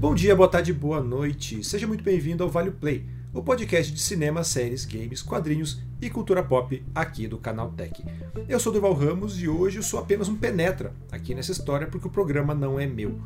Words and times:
Bom 0.00 0.14
dia, 0.14 0.36
boa 0.36 0.48
tarde, 0.48 0.72
boa 0.72 1.02
noite. 1.02 1.64
Seja 1.64 1.84
muito 1.84 2.04
bem-vindo 2.04 2.44
ao 2.44 2.48
Vale 2.48 2.70
Play, 2.70 3.04
o 3.34 3.42
podcast 3.42 3.92
de 3.92 4.00
cinema, 4.00 4.44
séries, 4.44 4.84
games, 4.84 5.22
quadrinhos 5.22 5.82
e 6.00 6.08
cultura 6.08 6.40
pop 6.40 6.80
aqui 6.94 7.26
do 7.26 7.36
canal 7.36 7.72
Tech. 7.72 8.04
Eu 8.48 8.60
sou 8.60 8.72
Durval 8.72 8.92
Ramos 8.92 9.42
e 9.42 9.48
hoje 9.48 9.78
eu 9.78 9.82
sou 9.82 9.98
apenas 9.98 10.28
um 10.28 10.36
penetra 10.36 10.92
aqui 11.10 11.34
nessa 11.34 11.50
história 11.50 11.88
porque 11.88 12.06
o 12.06 12.10
programa 12.12 12.54
não 12.54 12.78
é 12.78 12.86
meu. 12.86 13.18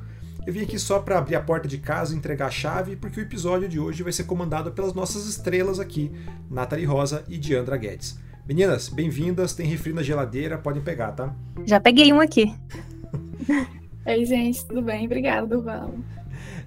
Eu 0.47 0.53
vim 0.55 0.63
aqui 0.63 0.79
só 0.79 0.99
para 0.99 1.19
abrir 1.19 1.35
a 1.35 1.43
porta 1.43 1.69
de 1.69 1.77
casa 1.77 2.15
e 2.15 2.17
entregar 2.17 2.47
a 2.47 2.51
chave, 2.51 2.97
porque 2.97 3.21
o 3.21 3.23
episódio 3.23 3.69
de 3.69 3.79
hoje 3.79 4.03
vai 4.03 4.11
ser 4.13 4.25
comandado 4.25 4.73
pelas 4.73 4.95
nossas 4.95 5.27
estrelas 5.27 5.79
aqui, 5.79 6.11
Nathalie 6.51 6.87
Rosa 6.87 7.23
e 7.29 7.37
Diandra 7.37 7.77
Guedes. 7.77 8.19
Meninas, 8.49 8.89
bem-vindas, 8.89 9.53
tem 9.53 9.67
refri 9.67 9.93
na 9.93 10.03
geladeira, 10.03 10.57
podem 10.57 10.83
pegar, 10.83 11.13
tá? 11.13 11.37
Já 11.67 11.79
peguei 11.79 12.11
um 12.15 12.19
aqui. 12.21 12.51
Oi, 14.07 14.25
gente, 14.25 14.65
tudo 14.65 14.81
bem? 14.81 15.05
Obrigada, 15.05 15.47
Durval. 15.47 15.95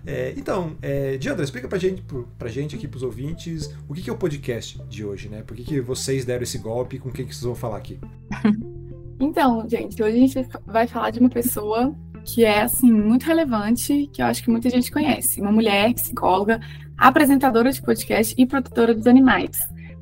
É, 0.05 0.33
então, 0.37 0.75
é, 0.81 1.17
Diandra, 1.17 1.43
explica 1.43 1.67
pra 1.67 1.77
gente, 1.77 2.03
pra 2.37 2.47
gente 2.47 2.75
aqui, 2.75 2.87
pros 2.87 3.03
ouvintes, 3.03 3.73
o 3.87 3.93
que, 3.93 4.01
que 4.01 4.09
é 4.09 4.13
o 4.13 4.17
podcast 4.17 4.81
de 4.87 5.03
hoje, 5.03 5.29
né? 5.29 5.41
Por 5.41 5.55
que, 5.55 5.63
que 5.63 5.81
vocês 5.81 6.25
deram 6.25 6.43
esse 6.43 6.57
golpe 6.57 6.99
com 6.99 7.11
quem 7.11 7.25
que 7.25 7.33
vocês 7.33 7.45
vão 7.45 7.55
falar 7.55 7.77
aqui? 7.77 7.99
Então, 9.17 9.65
gente, 9.69 10.03
hoje 10.03 10.17
a 10.17 10.19
gente 10.19 10.47
vai 10.65 10.87
falar 10.87 11.09
de 11.09 11.19
uma 11.19 11.29
pessoa 11.29 11.95
que 12.25 12.43
é, 12.43 12.63
assim, 12.63 12.91
muito 12.91 13.23
relevante, 13.23 14.09
que 14.11 14.21
eu 14.21 14.25
acho 14.25 14.43
que 14.43 14.49
muita 14.49 14.69
gente 14.69 14.91
conhece. 14.91 15.39
Uma 15.39 15.51
mulher, 15.51 15.93
psicóloga, 15.93 16.59
apresentadora 16.97 17.71
de 17.71 17.81
podcast 17.81 18.35
e 18.37 18.45
produtora 18.45 18.93
dos 18.93 19.07
animais. 19.07 19.57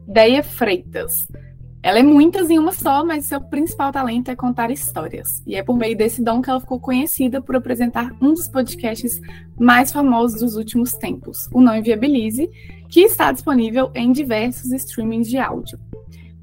Deia 0.08 0.42
Freitas. 0.42 1.28
Ela 1.84 2.00
é 2.00 2.04
muitas 2.04 2.50
em 2.50 2.58
uma 2.58 2.72
só, 2.72 3.04
mas 3.04 3.26
seu 3.26 3.42
principal 3.42 3.92
talento 3.92 4.32
é 4.32 4.36
contar 4.38 4.72
histórias. 4.72 5.44
E 5.46 5.54
é 5.54 5.62
por 5.62 5.78
meio 5.78 5.98
desse 5.98 6.24
dom 6.24 6.42
que 6.42 6.50
ela 6.50 6.62
ficou 6.62 6.80
conhecida 6.80 7.42
por 7.42 7.58
apresentar 7.58 8.16
um 8.22 8.34
dos 8.34 8.48
podcasts 8.48 9.20
mais 9.60 9.92
famosos 9.92 10.40
dos 10.40 10.56
últimos 10.56 10.94
tempos, 10.94 11.50
o 11.52 11.60
Não 11.60 11.76
Inviabilize, 11.76 12.50
que 12.88 13.02
está 13.02 13.34
disponível 13.34 13.92
em 13.94 14.14
diversos 14.14 14.72
streamings 14.72 15.28
de 15.28 15.38
áudio. 15.38 15.78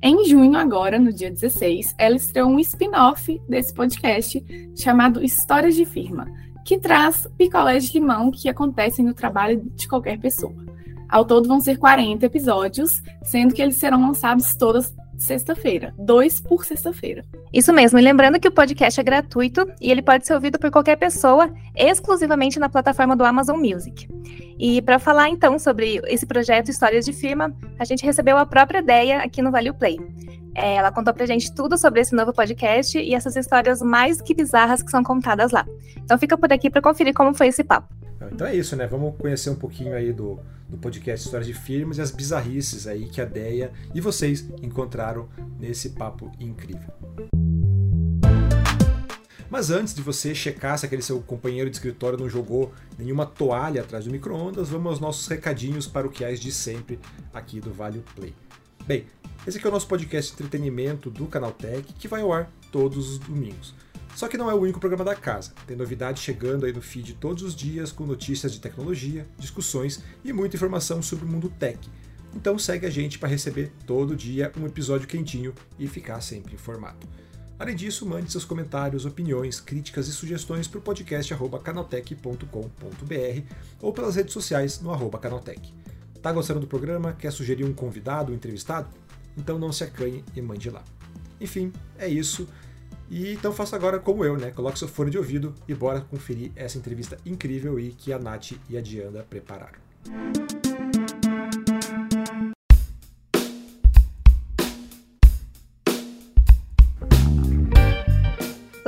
Em 0.02 0.26
junho, 0.26 0.58
agora, 0.58 0.98
no 0.98 1.10
dia 1.10 1.30
16, 1.30 1.94
ela 1.96 2.16
estreou 2.16 2.50
um 2.50 2.60
spin-off 2.60 3.40
desse 3.48 3.72
podcast 3.72 4.44
chamado 4.76 5.24
Histórias 5.24 5.74
de 5.74 5.86
Firma, 5.86 6.26
que 6.66 6.78
traz 6.78 7.26
picolés 7.38 7.84
de 7.84 7.98
limão 7.98 8.30
que 8.30 8.50
acontecem 8.50 9.02
no 9.02 9.14
trabalho 9.14 9.62
de 9.74 9.88
qualquer 9.88 10.18
pessoa. 10.18 10.54
Ao 11.08 11.24
todo 11.24 11.48
vão 11.48 11.60
ser 11.60 11.78
40 11.78 12.26
episódios, 12.26 13.02
sendo 13.24 13.54
que 13.54 13.62
eles 13.62 13.78
serão 13.78 14.02
lançados 14.02 14.54
todas 14.54 14.94
sexta-feira. 15.20 15.94
Dois 15.98 16.40
por 16.40 16.64
sexta-feira. 16.64 17.24
Isso 17.52 17.72
mesmo. 17.72 17.98
E 17.98 18.02
lembrando 18.02 18.40
que 18.40 18.48
o 18.48 18.52
podcast 18.52 18.98
é 18.98 19.02
gratuito 19.04 19.70
e 19.80 19.90
ele 19.90 20.02
pode 20.02 20.26
ser 20.26 20.34
ouvido 20.34 20.58
por 20.58 20.70
qualquer 20.70 20.96
pessoa, 20.96 21.52
exclusivamente 21.76 22.58
na 22.58 22.68
plataforma 22.68 23.14
do 23.14 23.24
Amazon 23.24 23.58
Music. 23.60 24.08
E 24.58 24.80
para 24.82 24.98
falar 24.98 25.28
então 25.28 25.58
sobre 25.58 26.00
esse 26.06 26.26
projeto 26.26 26.70
Histórias 26.70 27.04
de 27.04 27.12
Firma, 27.12 27.54
a 27.78 27.84
gente 27.84 28.04
recebeu 28.04 28.38
a 28.38 28.46
própria 28.46 28.78
ideia 28.78 29.18
aqui 29.18 29.42
no 29.42 29.50
Value 29.50 29.74
Play. 29.74 29.98
É, 30.54 30.76
ela 30.76 30.90
contou 30.90 31.14
pra 31.14 31.26
gente 31.26 31.54
tudo 31.54 31.78
sobre 31.78 32.00
esse 32.00 32.14
novo 32.14 32.32
podcast 32.32 32.98
e 32.98 33.14
essas 33.14 33.36
histórias 33.36 33.80
mais 33.80 34.20
que 34.20 34.34
bizarras 34.34 34.82
que 34.82 34.90
são 34.90 35.02
contadas 35.02 35.52
lá. 35.52 35.64
Então 35.98 36.18
fica 36.18 36.36
por 36.36 36.52
aqui 36.52 36.68
para 36.68 36.82
conferir 36.82 37.14
como 37.14 37.34
foi 37.34 37.48
esse 37.48 37.62
papo. 37.62 37.99
Então 38.32 38.46
é 38.46 38.54
isso, 38.54 38.76
né? 38.76 38.86
Vamos 38.86 39.16
conhecer 39.16 39.50
um 39.50 39.54
pouquinho 39.54 39.94
aí 39.94 40.12
do, 40.12 40.38
do 40.68 40.76
podcast 40.76 41.26
Histórias 41.26 41.46
de 41.46 41.54
Firmas 41.54 41.98
e 41.98 42.00
as 42.00 42.10
bizarrices 42.10 42.86
aí 42.86 43.08
que 43.08 43.20
a 43.20 43.24
Deia 43.24 43.72
e 43.94 44.00
vocês 44.00 44.48
encontraram 44.62 45.28
nesse 45.58 45.90
papo 45.90 46.30
incrível. 46.38 46.90
Mas 49.48 49.70
antes 49.70 49.92
de 49.92 50.00
você 50.00 50.32
checar 50.32 50.78
se 50.78 50.86
aquele 50.86 51.02
seu 51.02 51.20
companheiro 51.20 51.68
de 51.68 51.74
escritório 51.76 52.16
não 52.16 52.28
jogou 52.28 52.72
nenhuma 52.96 53.26
toalha 53.26 53.80
atrás 53.80 54.04
do 54.04 54.10
micro-ondas, 54.10 54.68
vamos 54.68 54.92
aos 54.92 55.00
nossos 55.00 55.26
recadinhos 55.26 55.88
paroquiais 55.88 56.38
de 56.38 56.52
sempre 56.52 57.00
aqui 57.34 57.60
do 57.60 57.72
Vale 57.72 58.04
Play. 58.14 58.32
Bem, 58.86 59.06
esse 59.46 59.58
aqui 59.58 59.66
é 59.66 59.70
o 59.70 59.72
nosso 59.72 59.88
podcast 59.88 60.30
de 60.30 60.34
entretenimento 60.34 61.10
do 61.10 61.26
Canal 61.26 61.50
Tech 61.50 61.82
que 61.94 62.06
vai 62.06 62.20
ao 62.20 62.32
ar 62.32 62.48
todos 62.70 63.10
os 63.10 63.18
domingos. 63.18 63.74
Só 64.20 64.28
que 64.28 64.36
não 64.36 64.50
é 64.50 64.54
o 64.54 64.60
único 64.60 64.78
programa 64.78 65.02
da 65.02 65.14
casa. 65.14 65.50
Tem 65.66 65.74
novidade 65.74 66.20
chegando 66.20 66.66
aí 66.66 66.74
no 66.74 66.82
feed 66.82 67.14
todos 67.14 67.42
os 67.42 67.56
dias 67.56 67.90
com 67.90 68.04
notícias 68.04 68.52
de 68.52 68.60
tecnologia, 68.60 69.26
discussões 69.38 70.04
e 70.22 70.30
muita 70.30 70.56
informação 70.56 71.00
sobre 71.00 71.24
o 71.24 71.28
mundo 71.28 71.48
tech. 71.48 71.78
Então 72.36 72.58
segue 72.58 72.84
a 72.84 72.90
gente 72.90 73.18
para 73.18 73.30
receber 73.30 73.72
todo 73.86 74.14
dia 74.14 74.52
um 74.60 74.66
episódio 74.66 75.08
quentinho 75.08 75.54
e 75.78 75.88
ficar 75.88 76.20
sempre 76.20 76.52
informado. 76.52 76.98
Além 77.58 77.74
disso, 77.74 78.04
mande 78.04 78.30
seus 78.30 78.44
comentários, 78.44 79.06
opiniões, 79.06 79.58
críticas 79.58 80.06
e 80.06 80.12
sugestões 80.12 80.68
para 80.68 80.80
o 80.80 80.82
podcast 80.82 81.34
canaltech.com.br 81.64 83.54
ou 83.80 83.90
pelas 83.90 84.16
redes 84.16 84.34
sociais 84.34 84.82
no 84.82 84.92
arroba 84.92 85.18
canaltech. 85.18 85.72
Tá 86.20 86.30
gostando 86.30 86.60
do 86.60 86.66
programa? 86.66 87.14
Quer 87.14 87.32
sugerir 87.32 87.64
um 87.64 87.72
convidado, 87.72 88.32
um 88.32 88.34
entrevistado? 88.34 88.90
Então 89.34 89.58
não 89.58 89.72
se 89.72 89.82
acanhe 89.82 90.22
e 90.36 90.42
mande 90.42 90.68
lá. 90.68 90.84
Enfim, 91.40 91.72
é 91.98 92.06
isso. 92.06 92.46
E 93.10 93.32
então 93.32 93.52
faça 93.52 93.74
agora 93.74 93.98
como 93.98 94.24
eu, 94.24 94.36
né? 94.36 94.52
Coloque 94.52 94.78
seu 94.78 94.86
fone 94.86 95.10
de 95.10 95.18
ouvido 95.18 95.52
e 95.66 95.74
bora 95.74 96.00
conferir 96.00 96.52
essa 96.54 96.78
entrevista 96.78 97.18
incrível 97.26 97.80
e 97.80 97.90
que 97.90 98.12
a 98.12 98.18
Nath 98.20 98.52
e 98.68 98.78
a 98.78 98.80
Diana 98.80 99.24
prepararam. 99.28 99.80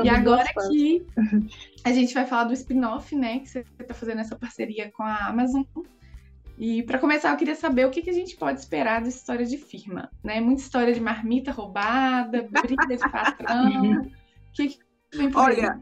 e 0.05 0.09
agora 0.09 0.45
que 0.71 1.05
a 1.85 1.93
gente 1.93 2.15
vai 2.15 2.27
falar 2.27 2.45
do 2.45 2.53
spin-off, 2.53 3.15
né? 3.17 3.41
Que 3.41 3.49
você 3.49 3.65
está 3.81 3.95
fazendo 3.95 4.21
essa 4.21 4.37
parceria 4.37 4.91
com 4.93 5.03
a 5.03 5.27
Amazon. 5.27 5.63
E 6.59 6.83
para 6.83 6.99
começar, 6.99 7.31
eu 7.31 7.37
queria 7.37 7.55
saber 7.55 7.87
o 7.87 7.91
que, 7.91 8.03
que 8.03 8.11
a 8.11 8.15
gente 8.15 8.37
pode 8.37 8.61
esperar 8.61 9.01
da 9.01 9.09
história 9.09 9.45
de 9.45 9.57
firma, 9.57 10.11
né? 10.23 10.41
Muita 10.41 10.63
história 10.63 10.93
de 10.93 11.01
marmita 11.01 11.51
roubada, 11.51 12.43
briga 12.43 12.97
de 12.97 13.11
patrão. 13.11 14.11
que, 14.53 14.69
que 14.69 15.31
Olha, 15.35 15.81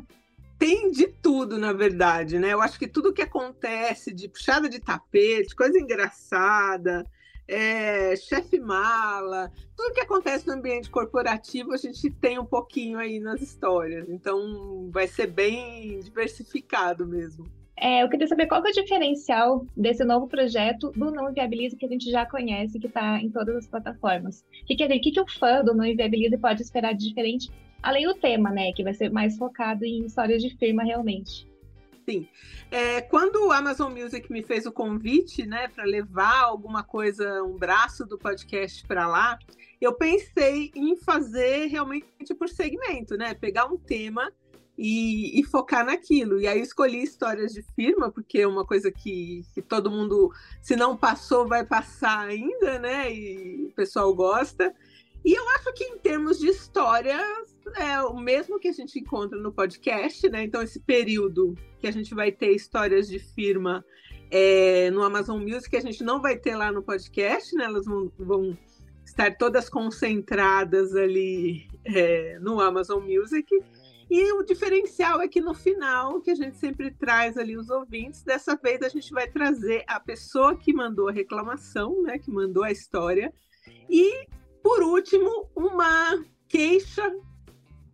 tem 0.59 0.91
de 0.91 1.07
tudo, 1.07 1.59
na 1.59 1.73
verdade, 1.73 2.39
né? 2.39 2.53
Eu 2.53 2.61
acho 2.61 2.79
que 2.79 2.87
tudo 2.87 3.13
que 3.13 3.23
acontece 3.23 4.13
de 4.13 4.29
puxada 4.29 4.69
de 4.69 4.79
tapete, 4.79 5.57
coisa 5.57 5.79
engraçada, 5.79 7.05
é, 7.49 8.15
chefe 8.15 8.61
mala, 8.61 9.51
tudo 9.77 9.93
que 9.93 10.01
acontece 10.01 10.47
no 10.47 10.53
ambiente 10.53 10.89
corporativo 10.89 11.73
a 11.73 11.77
gente 11.77 12.09
tem 12.11 12.39
um 12.39 12.45
pouquinho 12.45 12.99
aí 12.99 13.19
nas 13.19 13.43
histórias. 13.43 14.09
Então 14.09 14.89
vai 14.93 15.09
ser 15.09 15.27
bem 15.27 15.99
diversificado 15.99 17.07
mesmo. 17.07 17.45
É, 17.81 18.03
eu 18.03 18.11
queria 18.11 18.29
saber 18.29 18.47
qual 18.47 18.63
que 18.63 18.69
é 18.69 18.71
o 18.73 18.75
diferencial 18.75 19.67
desse 19.75 20.05
novo 20.05 20.29
projeto 20.29 20.93
do 20.95 21.11
Não 21.11 21.31
Inviabilize 21.31 21.75
que 21.75 21.87
a 21.87 21.89
gente 21.89 22.11
já 22.11 22.27
conhece, 22.27 22.79
que 22.79 22.87
está 22.87 23.19
em 23.19 23.31
todas 23.31 23.57
as 23.57 23.67
plataformas. 23.67 24.45
O 24.63 24.67
que, 24.67 24.77
que, 24.77 25.11
que, 25.11 25.21
o 25.21 25.27
fã 25.27 25.65
do 25.65 25.75
Não 25.75 25.87
Inviabilize 25.87 26.37
pode 26.37 26.61
esperar 26.61 26.93
de 26.93 27.09
diferente, 27.09 27.51
além 27.83 28.07
do 28.07 28.15
tema, 28.15 28.51
né? 28.51 28.71
Que 28.75 28.85
vai 28.85 28.93
ser 28.93 29.11
mais 29.11 29.39
focado 29.39 29.87
em 29.87 30.05
histórias 30.05 30.43
de 30.43 30.55
firma 30.59 30.85
realmente. 30.85 31.49
Sim. 32.07 32.29
É, 32.71 33.01
quando 33.01 33.47
o 33.47 33.51
Amazon 33.51 33.93
Music 33.93 34.31
me 34.31 34.43
fez 34.43 34.67
o 34.67 34.73
convite, 34.73 35.47
né, 35.47 35.69
para 35.69 35.85
levar 35.85 36.43
alguma 36.43 36.83
coisa, 36.83 37.43
um 37.43 37.57
braço 37.57 38.05
do 38.05 38.19
podcast 38.19 38.87
para 38.87 39.07
lá, 39.07 39.39
eu 39.81 39.95
pensei 39.95 40.71
em 40.75 40.97
fazer 40.97 41.67
realmente 41.69 42.35
por 42.39 42.49
segmento, 42.49 43.17
né? 43.17 43.33
Pegar 43.33 43.65
um 43.67 43.79
tema 43.79 44.31
e, 44.83 45.39
e, 45.39 45.45
focar 45.45 45.85
naquilo. 45.85 46.41
E 46.41 46.47
aí 46.47 46.59
escolhi 46.59 47.03
histórias 47.03 47.53
de 47.53 47.63
firma, 47.75 48.11
porque 48.11 48.39
é 48.39 48.47
uma 48.47 48.65
coisa 48.65 48.91
que, 48.91 49.45
que 49.53 49.61
todo 49.61 49.91
mundo, 49.91 50.33
se 50.63 50.75
não 50.75 50.97
passou, 50.97 51.47
vai 51.47 51.67
passar 51.67 52.27
ainda, 52.27 52.79
né? 52.79 53.13
E 53.13 53.67
o 53.67 53.73
pessoal 53.75 54.15
gosta. 54.15 54.75
E 55.23 55.35
eu 55.35 55.47
acho 55.51 55.71
que 55.75 55.85
em 55.85 55.99
termos 55.99 56.39
de 56.39 56.49
história 56.49 57.21
é 57.77 58.01
o 58.01 58.19
mesmo 58.19 58.59
que 58.59 58.69
a 58.69 58.73
gente 58.73 58.99
encontra 58.99 59.39
no 59.39 59.53
podcast, 59.53 60.27
né? 60.31 60.45
Então, 60.45 60.63
esse 60.63 60.81
período 60.81 61.55
que 61.79 61.87
a 61.87 61.93
gente 61.93 62.15
vai 62.15 62.33
ter 62.33 62.55
histórias 62.55 63.07
de 63.07 63.19
firma 63.19 63.85
é, 64.31 64.91
no 64.91 65.03
Amazon 65.03 65.43
Music, 65.43 65.77
a 65.77 65.81
gente 65.81 66.03
não 66.03 66.23
vai 66.23 66.39
ter 66.39 66.57
lá 66.57 66.73
no 66.73 66.83
podcast, 66.83 67.55
né? 67.55 67.65
Elas 67.65 67.85
vão, 67.85 68.11
vão 68.19 68.57
estar 69.05 69.37
todas 69.37 69.69
concentradas 69.69 70.95
ali 70.95 71.69
é, 71.85 72.39
no 72.39 72.63
Amazon 72.63 73.05
Music. 73.05 73.47
E 74.11 74.33
o 74.33 74.43
diferencial 74.43 75.21
é 75.21 75.29
que 75.29 75.41
no 75.41 75.55
final, 75.55 76.21
que 76.21 76.33
a 76.33 76.35
gente 76.35 76.57
sempre 76.57 76.91
traz 76.91 77.39
ali 77.39 77.57
os 77.57 77.71
ouvintes, 77.71 78.25
dessa 78.25 78.57
vez 78.57 78.83
a 78.83 78.89
gente 78.89 79.13
vai 79.13 79.29
trazer 79.29 79.85
a 79.87 80.01
pessoa 80.01 80.57
que 80.57 80.73
mandou 80.73 81.09
a 81.09 81.13
reclamação, 81.13 82.03
né, 82.03 82.19
que 82.19 82.31
mandou 82.31 82.65
a 82.65 82.73
história, 82.73 83.33
e 83.89 84.27
por 84.63 84.83
último, 84.83 85.49
uma 85.55 86.23
queixa 86.49 87.03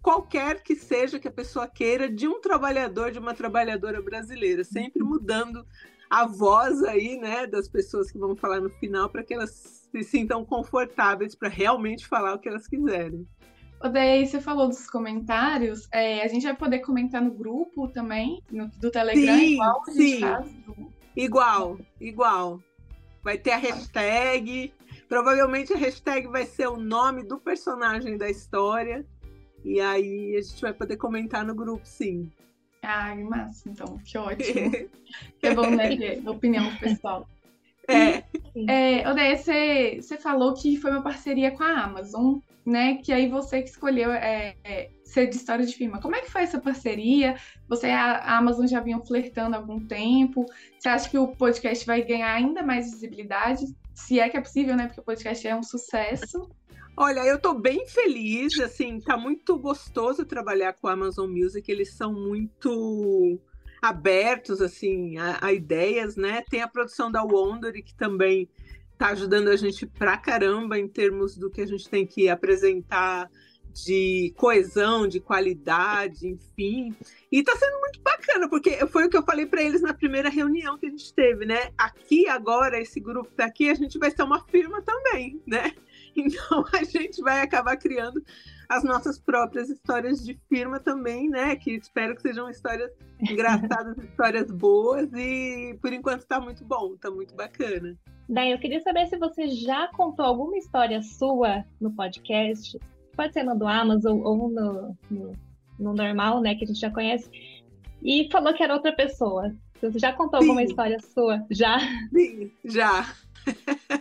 qualquer 0.03 0.63
que 0.63 0.75
seja 0.75 1.19
que 1.19 1.29
a 1.29 1.33
pessoa 1.33 1.67
queira 1.67 2.09
de 2.09 2.29
um 2.29 2.41
trabalhador, 2.41 3.11
de 3.11 3.19
uma 3.19 3.35
trabalhadora 3.35 4.01
brasileira, 4.01 4.65
sempre 4.65 5.03
mudando 5.03 5.67
a 6.09 6.27
voz 6.27 6.83
aí, 6.85 7.19
né, 7.19 7.47
das 7.47 7.69
pessoas 7.69 8.11
que 8.11 8.19
vão 8.19 8.37
falar 8.37 8.61
no 8.61 8.71
final 8.71 9.09
para 9.09 9.25
que 9.25 9.35
elas 9.35 9.89
se 9.91 10.03
sintam 10.05 10.45
confortáveis 10.45 11.35
para 11.35 11.49
realmente 11.49 12.07
falar 12.07 12.35
o 12.35 12.39
que 12.39 12.49
elas 12.49 12.67
quiserem. 12.69 13.27
Daí 13.89 14.27
você 14.27 14.41
falou 14.41 14.69
dos 14.69 14.89
comentários, 14.89 15.89
é, 15.93 16.23
a 16.23 16.29
gente 16.29 16.43
vai 16.45 16.55
poder 16.55 16.81
comentar 16.81 17.23
no 17.23 17.31
grupo 17.31 17.89
também, 17.89 18.43
no, 18.51 18.69
do 18.69 18.91
Telegram, 18.91 19.39
sim, 19.39 19.55
igual 19.55 19.83
a 19.87 19.91
gente 19.91 20.11
sim. 20.11 20.21
faz 20.21 20.53
do, 20.67 20.97
Igual, 21.17 21.79
igual. 21.99 22.61
Vai 23.23 23.39
ter 23.39 23.53
a 23.53 23.57
hashtag. 23.57 24.73
Provavelmente 25.09 25.73
a 25.73 25.77
hashtag 25.77 26.27
vai 26.29 26.45
ser 26.45 26.69
o 26.69 26.77
nome 26.77 27.23
do 27.23 27.39
personagem 27.39 28.19
da 28.19 28.29
história. 28.29 29.05
E 29.65 29.81
aí 29.81 30.37
a 30.37 30.43
gente 30.43 30.61
vai 30.61 30.75
poder 30.75 30.97
comentar 30.97 31.45
no 31.45 31.55
grupo, 31.55 31.87
sim. 31.87 32.31
Ai, 32.83 33.25
massa, 33.25 33.69
então, 33.69 33.99
que 34.05 34.17
ótimo. 34.19 34.89
é 35.43 35.55
bom, 35.55 35.71
né? 35.71 35.89
Opinião 36.27 36.71
do 36.71 36.79
pessoal. 36.79 37.27
É. 37.89 38.23
é 38.69 39.09
Odeia, 39.09 39.37
você, 39.37 39.99
você 40.01 40.17
falou 40.17 40.55
que 40.55 40.77
foi 40.77 40.91
uma 40.91 41.03
parceria 41.03 41.51
com 41.51 41.63
a 41.63 41.85
Amazon, 41.85 42.39
né? 42.65 42.97
Que 42.97 43.13
aí 43.13 43.29
você 43.29 43.63
que 43.63 43.71
escolheu 43.71 44.11
é, 44.11 44.57
é, 44.65 44.91
ser 45.05 45.27
de 45.29 45.37
história 45.37 45.65
de 45.65 45.75
firma. 45.75 46.01
Como 46.01 46.17
é 46.17 46.21
que 46.21 46.31
foi 46.31 46.43
essa 46.43 46.61
parceria? 46.61 47.37
Você 47.69 47.87
e 47.87 47.91
a 47.91 48.37
Amazon 48.37 48.67
já 48.67 48.81
vinham 48.81 49.05
flertando 49.05 49.55
há 49.55 49.59
algum 49.59 49.79
tempo? 49.79 50.45
Você 50.79 50.89
acha 50.89 51.09
que 51.09 51.19
o 51.19 51.29
podcast 51.29 51.87
vai 51.87 52.03
ganhar 52.03 52.33
ainda 52.33 52.63
mais 52.63 52.91
visibilidade? 52.91 53.65
Se 53.95 54.19
é 54.19 54.29
que 54.29 54.37
é 54.37 54.41
possível, 54.41 54.77
né? 54.77 54.87
Porque 54.87 55.01
o 55.01 55.05
podcast 55.05 55.47
é 55.47 55.55
um 55.55 55.63
sucesso. 55.63 56.51
Olha, 56.97 57.21
eu 57.21 57.39
tô 57.39 57.53
bem 57.53 57.87
feliz, 57.87 58.59
assim, 58.59 58.99
tá 59.01 59.19
muito 59.19 59.59
gostoso 59.59 60.25
trabalhar 60.25 60.73
com 60.73 60.89
a 60.89 60.93
Amazon 60.93 61.31
Music, 61.31 61.71
eles 61.71 61.93
são 61.93 62.11
muito 62.11 63.39
abertos, 63.81 64.61
assim, 64.61 65.19
a, 65.19 65.39
a 65.41 65.53
ideias, 65.53 66.17
né? 66.17 66.43
Tem 66.51 66.63
a 66.63 66.69
produção 66.69 67.11
da 67.11 67.23
Wondery, 67.23 67.83
que 67.83 67.95
também 67.95 68.49
tá 68.99 69.09
ajudando 69.09 69.49
a 69.49 69.57
gente 69.57 69.87
pra 69.87 70.17
caramba 70.17 70.79
em 70.79 70.89
termos 70.89 71.37
do 71.37 71.51
que 71.51 71.61
a 71.61 71.67
gente 71.67 71.89
tem 71.89 72.07
que 72.07 72.29
apresentar 72.29 73.31
de 73.85 74.33
coesão, 74.37 75.07
de 75.07 75.21
qualidade, 75.21 76.27
enfim. 76.27 76.95
E 77.31 77.43
tá 77.43 77.55
sendo 77.57 77.79
muito 77.81 78.01
bacana, 78.01 78.49
porque 78.49 78.87
foi 78.87 79.05
o 79.05 79.11
que 79.11 79.17
eu 79.17 79.23
falei 79.23 79.45
para 79.45 79.63
eles 79.63 79.83
na 79.83 79.93
primeira 79.93 80.31
reunião 80.31 80.79
que 80.79 80.87
a 80.87 80.91
gente 80.91 81.13
teve, 81.13 81.45
né? 81.45 81.71
Aqui 81.77 82.27
agora, 82.27 82.81
esse 82.81 82.99
grupo 82.99 83.31
tá 83.37 83.45
aqui, 83.45 83.69
a 83.69 83.75
gente 83.75 83.99
vai 83.99 84.11
ser 84.11 84.23
uma 84.23 84.43
firma 84.47 84.81
também, 84.81 85.43
né? 85.47 85.73
Então 86.17 86.65
a 86.73 86.85
gente 86.85 87.21
vai 87.21 87.41
acabar 87.41 87.77
criando 87.77 88.23
as 88.69 88.83
nossas 88.83 89.19
próprias 89.19 89.69
histórias 89.69 90.25
de 90.25 90.39
firma 90.49 90.81
também, 90.81 91.29
né? 91.29 91.55
Que 91.57 91.73
espero 91.73 92.17
que 92.17 92.23
sejam 92.23 92.49
histórias 92.49 92.91
engraçadas, 93.21 93.97
histórias 94.03 94.51
boas 94.51 95.13
e 95.13 95.79
por 95.81 95.93
enquanto 95.93 96.21
está 96.21 96.41
muito 96.41 96.65
bom, 96.65 96.95
está 96.95 97.11
muito 97.11 97.35
bacana. 97.35 97.97
Daí 98.29 98.51
eu 98.51 98.59
queria 98.59 98.81
saber 98.81 99.07
se 99.07 99.17
você 99.19 99.49
já 99.49 99.89
contou 99.89 100.25
alguma 100.25 100.57
história 100.57 101.01
sua 101.03 101.65
no 101.81 101.93
podcast, 101.93 102.77
pode 103.15 103.33
ser 103.33 103.45
no 103.45 103.57
do 103.57 103.69
Amazon 103.69 104.21
ou 104.23 104.49
no, 104.49 104.97
no, 105.09 105.33
no 105.79 105.95
normal, 105.95 106.41
né? 106.41 106.55
Que 106.57 106.65
a 106.65 106.67
gente 106.67 106.81
já 106.81 106.91
conhece, 106.91 107.31
e 108.03 108.29
falou 108.31 108.53
que 108.55 108.63
era 108.63 108.75
outra 108.75 108.93
pessoa. 108.93 109.55
Você 109.81 109.99
já 109.99 110.13
contou 110.13 110.41
Sim. 110.41 110.47
alguma 110.47 110.63
história 110.63 110.99
sua? 111.01 111.45
Já? 111.51 111.79
Sim, 112.11 112.51
já. 112.65 113.15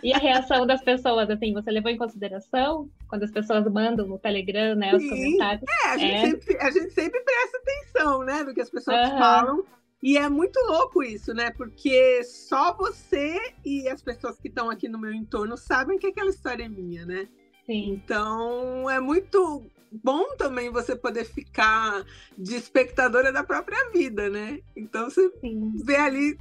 E 0.02 0.12
a 0.12 0.18
reação 0.18 0.66
das 0.66 0.82
pessoas, 0.82 1.28
assim, 1.30 1.52
você 1.52 1.70
levou 1.70 1.90
em 1.90 1.96
consideração 1.96 2.88
quando 3.08 3.22
as 3.22 3.30
pessoas 3.30 3.64
mandam 3.70 4.06
no 4.06 4.18
Telegram, 4.18 4.74
né, 4.74 4.94
os 4.94 5.02
Sim. 5.02 5.08
comentários? 5.08 5.64
É, 5.84 5.88
a 5.88 5.98
gente, 5.98 6.14
é. 6.14 6.20
Sempre, 6.20 6.56
a 6.58 6.70
gente 6.70 6.90
sempre 6.90 7.20
presta 7.20 7.58
atenção, 7.58 8.24
né, 8.24 8.42
no 8.42 8.54
que 8.54 8.60
as 8.60 8.70
pessoas 8.70 9.10
uhum. 9.10 9.18
falam. 9.18 9.64
E 10.02 10.16
é 10.18 10.28
muito 10.28 10.58
louco 10.66 11.02
isso, 11.02 11.32
né? 11.32 11.50
Porque 11.50 12.22
só 12.22 12.76
você 12.76 13.40
e 13.64 13.88
as 13.88 14.02
pessoas 14.02 14.38
que 14.38 14.48
estão 14.48 14.70
aqui 14.70 14.88
no 14.88 14.98
meu 14.98 15.12
entorno 15.12 15.56
sabem 15.56 15.98
que 15.98 16.06
aquela 16.06 16.30
história 16.30 16.64
é 16.64 16.68
minha, 16.68 17.04
né? 17.06 17.26
Sim. 17.64 17.90
Então 17.90 18.88
é 18.88 19.00
muito 19.00 19.64
bom 19.90 20.36
também 20.36 20.70
você 20.70 20.94
poder 20.94 21.24
ficar 21.24 22.04
de 22.36 22.54
espectadora 22.54 23.32
da 23.32 23.42
própria 23.42 23.90
vida, 23.90 24.28
né? 24.28 24.60
Então 24.76 25.10
você 25.10 25.28
Sim. 25.40 25.72
vê 25.84 25.96
ali 25.96 26.38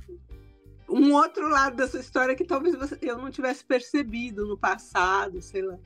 um 0.89 1.13
outro 1.13 1.47
lado 1.49 1.75
dessa 1.75 1.99
história 1.99 2.35
que 2.35 2.43
talvez 2.43 2.75
eu 3.01 3.17
não 3.17 3.31
tivesse 3.31 3.63
percebido 3.63 4.45
no 4.45 4.57
passado, 4.57 5.41
sei 5.41 5.61
lá. 5.61 5.77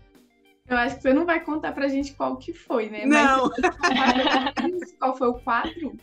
Eu 0.67 0.77
acho 0.77 0.97
que 0.97 1.01
você 1.01 1.13
não 1.13 1.25
vai 1.25 1.39
contar 1.39 1.71
pra 1.71 1.87
gente 1.87 2.13
qual 2.13 2.37
que 2.37 2.53
foi, 2.53 2.89
né? 2.89 3.05
Não. 3.05 3.49
Mas, 4.61 4.93
qual 4.99 5.17
foi 5.17 5.27
o 5.27 5.33
quadro? 5.33 5.97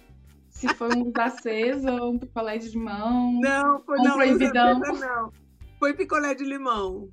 Se 0.51 0.67
foi 0.75 0.89
um 0.97 1.13
acesa 1.17 1.93
ou 2.03 2.13
um 2.13 2.19
picolé 2.19 2.59
de 2.59 2.71
limão? 2.71 3.39
Não, 3.41 3.81
foi 3.81 4.01
um 4.01 4.03
não, 4.03 4.15
proibidão. 4.15 4.81
Não. 4.81 5.33
Foi 5.79 5.95
picolé 5.95 6.35
de 6.35 6.45
limão. 6.45 7.09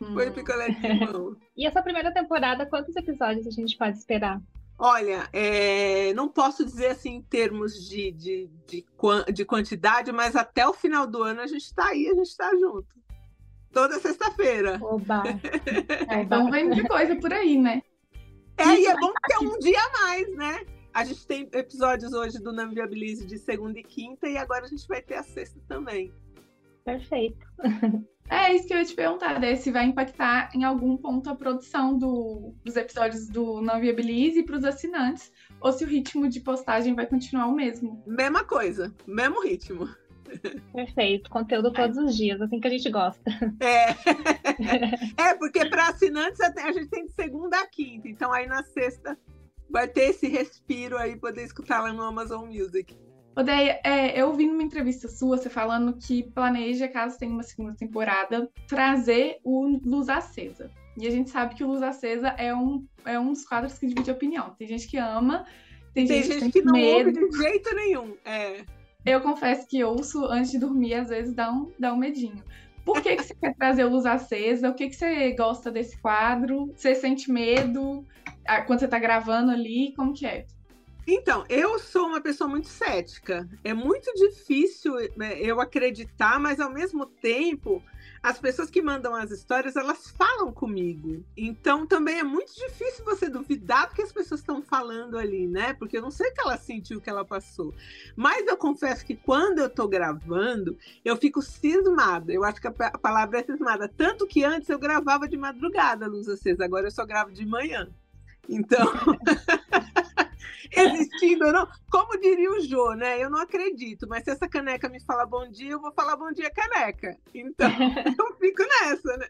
Hum. 0.00 0.14
Foi 0.14 0.30
picolé 0.30 0.70
de 0.70 0.80
limão. 0.80 1.36
e 1.56 1.66
essa 1.66 1.82
primeira 1.82 2.12
temporada, 2.12 2.66
quantos 2.66 2.96
episódios 2.96 3.46
a 3.46 3.50
gente 3.50 3.76
pode 3.76 3.98
esperar? 3.98 4.40
Olha, 4.78 5.28
é, 5.32 6.14
não 6.14 6.28
posso 6.28 6.64
dizer 6.64 6.88
assim 6.88 7.16
em 7.16 7.22
termos 7.22 7.74
de, 7.88 8.12
de, 8.12 8.50
de, 8.64 8.86
de, 9.32 9.44
quantidade, 9.44 10.12
mas 10.12 10.36
até 10.36 10.68
o 10.68 10.72
final 10.72 11.04
do 11.04 11.20
ano 11.20 11.40
a 11.40 11.48
gente 11.48 11.64
está 11.64 11.88
aí, 11.88 12.06
a 12.06 12.14
gente 12.14 12.28
está 12.28 12.48
junto. 12.50 12.86
Toda 13.72 13.98
sexta-feira. 13.98 14.78
Oba! 14.80 15.24
É, 16.08 16.22
então 16.22 16.50
vem 16.50 16.70
de 16.70 16.86
coisa 16.86 17.16
por 17.16 17.32
aí, 17.32 17.58
né? 17.58 17.82
É, 18.56 18.74
e 18.74 18.86
é 18.86 18.96
bom 18.96 19.12
ter 19.26 19.38
um 19.44 19.58
dia 19.58 19.78
a 19.78 20.02
mais, 20.04 20.36
né? 20.36 20.66
A 20.94 21.04
gente 21.04 21.26
tem 21.26 21.48
episódios 21.52 22.12
hoje 22.12 22.38
do 22.38 22.52
Não 22.52 22.70
Viabilize 22.70 23.26
de 23.26 23.38
segunda 23.38 23.78
e 23.78 23.82
quinta, 23.82 24.28
e 24.28 24.38
agora 24.38 24.64
a 24.64 24.68
gente 24.68 24.86
vai 24.86 25.02
ter 25.02 25.14
a 25.14 25.22
sexta 25.22 25.60
também. 25.68 26.12
Perfeito. 26.84 27.46
É 28.30 28.54
isso 28.54 28.66
que 28.66 28.74
eu 28.74 28.78
ia 28.78 28.84
te 28.84 28.94
perguntar, 28.94 29.40
né? 29.40 29.56
se 29.56 29.70
vai 29.70 29.84
impactar 29.84 30.50
em 30.54 30.64
algum 30.64 30.96
ponto 30.96 31.30
a 31.30 31.34
produção 31.34 31.96
do, 31.96 32.54
dos 32.64 32.76
episódios 32.76 33.26
do 33.26 33.60
Não 33.62 33.80
Viabilize 33.80 34.42
para 34.42 34.56
os 34.56 34.64
assinantes, 34.64 35.32
ou 35.60 35.72
se 35.72 35.84
o 35.84 35.88
ritmo 35.88 36.28
de 36.28 36.40
postagem 36.40 36.94
vai 36.94 37.06
continuar 37.06 37.46
o 37.46 37.54
mesmo. 37.54 38.02
Mesma 38.06 38.44
coisa, 38.44 38.94
mesmo 39.06 39.42
ritmo. 39.42 39.88
Perfeito, 40.74 41.30
conteúdo 41.30 41.72
todos 41.72 41.96
os 41.96 42.14
dias, 42.14 42.40
assim 42.40 42.60
que 42.60 42.68
a 42.68 42.70
gente 42.70 42.90
gosta. 42.90 43.22
É, 43.60 43.90
é 45.30 45.34
porque 45.34 45.64
para 45.66 45.88
assinantes 45.88 46.40
a 46.40 46.72
gente 46.72 46.88
tem 46.88 47.06
de 47.06 47.12
segunda 47.12 47.58
a 47.58 47.66
quinta, 47.66 48.08
então 48.08 48.32
aí 48.32 48.46
na 48.46 48.62
sexta 48.62 49.18
vai 49.70 49.88
ter 49.88 50.10
esse 50.10 50.28
respiro 50.28 50.96
aí, 50.96 51.16
poder 51.16 51.44
escutar 51.44 51.82
lá 51.82 51.92
no 51.92 52.02
Amazon 52.02 52.46
Music. 52.46 52.96
Odeia, 53.38 53.80
é, 53.84 54.20
eu 54.20 54.34
vi 54.34 54.48
numa 54.48 54.64
entrevista 54.64 55.06
sua 55.06 55.36
você 55.36 55.48
falando 55.48 55.92
que 55.92 56.24
planeja, 56.24 56.88
caso 56.88 57.16
tenha 57.16 57.30
uma 57.30 57.44
segunda 57.44 57.72
temporada, 57.72 58.50
trazer 58.66 59.38
o 59.44 59.78
Luz 59.84 60.08
Acesa. 60.08 60.72
E 60.96 61.06
a 61.06 61.10
gente 61.12 61.30
sabe 61.30 61.54
que 61.54 61.62
o 61.62 61.68
Luz 61.68 61.80
Acesa 61.80 62.30
é 62.30 62.52
um, 62.52 62.84
é 63.04 63.16
um 63.16 63.32
dos 63.32 63.44
quadros 63.44 63.78
que 63.78 63.86
divide 63.86 64.10
opinião. 64.10 64.56
Tem 64.58 64.66
gente 64.66 64.88
que 64.88 64.96
ama, 64.96 65.46
tem, 65.94 66.04
tem 66.04 66.20
gente, 66.20 66.40
gente 66.40 66.52
que, 66.52 66.60
que 66.62 66.66
não 66.66 66.72
medo. 66.72 67.10
ouve 67.10 67.30
de 67.30 67.38
jeito 67.38 67.74
nenhum. 67.76 68.16
É. 68.24 68.64
Eu 69.06 69.20
confesso 69.20 69.68
que 69.68 69.84
ouço 69.84 70.24
antes 70.24 70.50
de 70.50 70.58
dormir, 70.58 70.94
às 70.94 71.08
vezes 71.08 71.32
dá 71.32 71.52
um, 71.52 71.70
dá 71.78 71.94
um 71.94 71.96
medinho. 71.96 72.42
Por 72.84 73.00
que, 73.00 73.14
que 73.14 73.22
você 73.22 73.36
quer 73.36 73.54
trazer 73.54 73.84
o 73.84 73.88
Luz 73.88 74.04
Acesa? 74.04 74.68
O 74.68 74.74
que, 74.74 74.88
que 74.88 74.96
você 74.96 75.30
gosta 75.34 75.70
desse 75.70 75.96
quadro? 76.00 76.72
Você 76.74 76.92
sente 76.96 77.30
medo 77.30 78.04
ah, 78.44 78.62
quando 78.62 78.80
você 78.80 78.86
está 78.86 78.98
gravando 78.98 79.52
ali? 79.52 79.94
Como 79.94 80.12
que 80.12 80.26
é? 80.26 80.44
Então, 81.10 81.46
eu 81.48 81.78
sou 81.78 82.06
uma 82.06 82.20
pessoa 82.20 82.46
muito 82.50 82.68
cética. 82.68 83.48
É 83.64 83.72
muito 83.72 84.12
difícil 84.12 84.92
né, 85.16 85.40
eu 85.40 85.58
acreditar, 85.58 86.38
mas 86.38 86.60
ao 86.60 86.70
mesmo 86.70 87.06
tempo, 87.06 87.82
as 88.22 88.38
pessoas 88.38 88.68
que 88.68 88.82
mandam 88.82 89.14
as 89.14 89.30
histórias, 89.30 89.74
elas 89.74 90.10
falam 90.10 90.52
comigo. 90.52 91.24
Então, 91.34 91.86
também 91.86 92.18
é 92.18 92.22
muito 92.22 92.54
difícil 92.54 93.06
você 93.06 93.26
duvidar 93.26 93.88
do 93.88 93.94
que 93.94 94.02
as 94.02 94.12
pessoas 94.12 94.40
estão 94.40 94.60
falando 94.60 95.16
ali, 95.16 95.46
né? 95.46 95.72
Porque 95.72 95.96
eu 95.96 96.02
não 96.02 96.10
sei 96.10 96.28
o 96.28 96.34
que 96.34 96.42
ela 96.42 96.58
sentiu, 96.58 96.98
o 96.98 97.00
que 97.00 97.08
ela 97.08 97.24
passou. 97.24 97.72
Mas 98.14 98.46
eu 98.46 98.58
confesso 98.58 99.06
que 99.06 99.16
quando 99.16 99.60
eu 99.60 99.70
tô 99.70 99.88
gravando, 99.88 100.76
eu 101.02 101.16
fico 101.16 101.40
cismada. 101.40 102.30
Eu 102.30 102.44
acho 102.44 102.60
que 102.60 102.66
a 102.66 102.98
palavra 102.98 103.40
é 103.40 103.44
cismada. 103.44 103.88
Tanto 103.88 104.26
que 104.26 104.44
antes 104.44 104.68
eu 104.68 104.78
gravava 104.78 105.26
de 105.26 105.38
madrugada, 105.38 106.06
luz 106.06 106.28
acesa. 106.28 106.66
Agora 106.66 106.86
eu 106.86 106.90
só 106.90 107.06
gravo 107.06 107.32
de 107.32 107.46
manhã. 107.46 107.88
Então. 108.46 108.86
existindo 110.72 111.46
ou 111.46 111.52
não. 111.52 111.68
Como 111.90 112.18
diria 112.20 112.50
o 112.50 112.60
Jô, 112.60 112.94
né? 112.94 113.22
Eu 113.22 113.30
não 113.30 113.40
acredito, 113.40 114.06
mas 114.08 114.24
se 114.24 114.30
essa 114.30 114.48
caneca 114.48 114.88
me 114.88 115.00
falar 115.00 115.26
bom 115.26 115.48
dia, 115.48 115.72
eu 115.72 115.80
vou 115.80 115.92
falar 115.92 116.16
bom 116.16 116.30
dia, 116.32 116.50
caneca. 116.50 117.16
Então, 117.34 117.68
eu 118.18 118.36
fico 118.36 118.62
nessa, 118.62 119.16
né? 119.16 119.28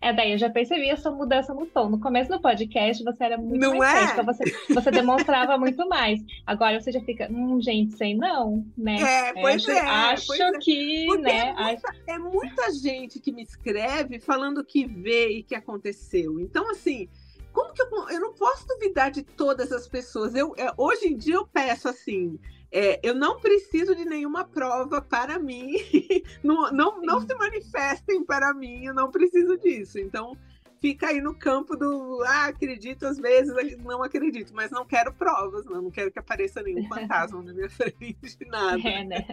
É, 0.00 0.12
daí 0.12 0.32
eu 0.32 0.38
já 0.38 0.48
percebi 0.48 0.88
essa 0.88 1.10
mudança 1.10 1.52
no 1.52 1.66
tom. 1.66 1.88
No 1.90 2.00
começo 2.00 2.30
do 2.30 2.40
podcast 2.40 3.02
você 3.04 3.24
era 3.24 3.36
muito 3.36 3.60
não 3.60 3.76
mais 3.76 4.16
é? 4.16 4.22
você, 4.22 4.44
você 4.70 4.90
demonstrava 4.90 5.58
muito 5.58 5.86
mais. 5.88 6.20
Agora 6.46 6.80
você 6.80 6.92
já 6.92 7.00
fica, 7.00 7.28
hum, 7.30 7.60
gente, 7.60 7.96
sei 7.96 8.14
não, 8.14 8.64
né? 8.76 8.96
É, 9.00 9.32
pois 9.34 9.66
é. 9.68 9.80
Acho 9.80 10.28
pois 10.28 10.40
é. 10.40 10.58
que, 10.58 11.04
Porque 11.06 11.22
né? 11.22 11.48
É 11.48 11.62
muita, 11.62 11.88
acho... 11.88 12.00
é 12.06 12.18
muita 12.18 12.72
gente 12.72 13.20
que 13.20 13.32
me 13.32 13.42
escreve 13.42 14.18
falando 14.18 14.64
que 14.64 14.86
vê 14.86 15.28
e 15.28 15.42
que 15.42 15.54
aconteceu. 15.54 16.40
Então, 16.40 16.70
assim, 16.70 17.08
como 17.56 17.72
que 17.72 17.80
eu, 17.80 17.88
eu 18.10 18.20
não 18.20 18.34
posso 18.34 18.68
duvidar 18.68 19.10
de 19.10 19.22
todas 19.22 19.72
as 19.72 19.88
pessoas? 19.88 20.34
Eu, 20.34 20.54
é, 20.58 20.70
hoje 20.76 21.06
em 21.06 21.16
dia 21.16 21.36
eu 21.36 21.46
peço 21.46 21.88
assim. 21.88 22.38
É, 22.70 23.00
eu 23.02 23.14
não 23.14 23.40
preciso 23.40 23.96
de 23.96 24.04
nenhuma 24.04 24.44
prova 24.44 25.00
para 25.00 25.38
mim. 25.38 25.72
não, 26.44 26.70
não, 26.70 27.00
não 27.00 27.20
se 27.22 27.34
manifestem 27.34 28.22
para 28.22 28.52
mim, 28.52 28.84
eu 28.84 28.92
não 28.92 29.10
preciso 29.10 29.56
disso. 29.56 29.98
Então, 29.98 30.36
fica 30.82 31.06
aí 31.06 31.22
no 31.22 31.34
campo 31.34 31.74
do 31.76 32.22
ah, 32.26 32.44
acredito 32.48 33.06
às 33.06 33.18
vezes, 33.18 33.54
não 33.78 34.02
acredito, 34.02 34.52
mas 34.54 34.70
não 34.70 34.84
quero 34.84 35.10
provas, 35.14 35.64
não, 35.64 35.80
não 35.80 35.90
quero 35.90 36.12
que 36.12 36.18
apareça 36.18 36.62
nenhum 36.62 36.86
fantasma 36.92 37.42
na 37.42 37.54
minha 37.54 37.70
frente, 37.70 38.36
nada. 38.48 38.86
É, 38.86 39.02
né? 39.02 39.26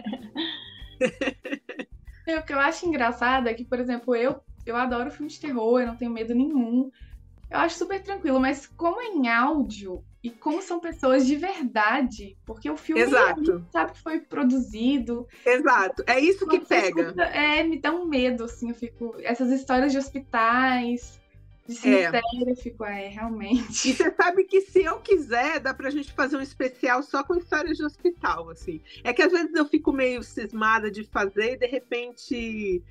É, 2.26 2.38
o 2.38 2.42
que 2.42 2.54
eu 2.54 2.58
acho 2.58 2.86
engraçado 2.86 3.48
é 3.48 3.52
que, 3.52 3.66
por 3.66 3.78
exemplo, 3.78 4.16
eu, 4.16 4.40
eu 4.64 4.76
adoro 4.76 5.10
filme 5.10 5.30
de 5.30 5.38
terror, 5.38 5.78
eu 5.82 5.88
não 5.88 5.96
tenho 5.96 6.10
medo 6.10 6.34
nenhum. 6.34 6.90
Eu 7.50 7.58
acho 7.58 7.76
super 7.76 8.02
tranquilo, 8.02 8.40
mas 8.40 8.66
como 8.66 9.00
é 9.00 9.06
em 9.06 9.28
áudio 9.28 10.02
e 10.22 10.30
como 10.30 10.62
são 10.62 10.80
pessoas 10.80 11.26
de 11.26 11.36
verdade, 11.36 12.36
porque 12.46 12.70
o 12.70 12.76
filme 12.76 13.02
Exato. 13.02 13.64
sabe 13.70 13.92
que 13.92 14.00
foi 14.00 14.20
produzido. 14.20 15.28
Exato, 15.44 16.02
é 16.06 16.18
isso 16.18 16.46
que 16.48 16.60
pega. 16.60 17.02
escuta, 17.02 17.24
é, 17.24 17.62
me 17.62 17.78
dá 17.78 17.92
um 17.92 18.06
medo, 18.06 18.44
assim, 18.44 18.70
eu 18.70 18.74
fico. 18.74 19.14
Essas 19.20 19.50
histórias 19.50 19.92
de 19.92 19.98
hospitais, 19.98 21.20
de 21.66 21.74
cemitério, 21.74 22.22
eu 22.48 22.56
fico, 22.56 22.84
é, 22.84 23.08
realmente. 23.08 23.90
E 23.90 23.92
você 23.94 24.10
sabe 24.10 24.44
que 24.44 24.62
se 24.62 24.82
eu 24.82 24.98
quiser, 25.00 25.60
dá 25.60 25.72
pra 25.72 25.90
gente 25.90 26.12
fazer 26.12 26.36
um 26.36 26.42
especial 26.42 27.02
só 27.02 27.22
com 27.22 27.36
histórias 27.36 27.76
de 27.76 27.84
hospital, 27.84 28.50
assim. 28.50 28.80
É 29.02 29.12
que 29.12 29.22
às 29.22 29.32
vezes 29.32 29.54
eu 29.54 29.66
fico 29.66 29.92
meio 29.92 30.22
cismada 30.22 30.90
de 30.90 31.04
fazer 31.04 31.52
e 31.52 31.58
de 31.58 31.66
repente, 31.66 32.82